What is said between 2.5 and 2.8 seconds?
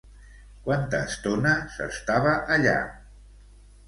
allà?